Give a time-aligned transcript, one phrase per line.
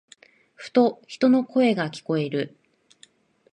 [0.55, 2.57] ふと、人の声が聞こえる。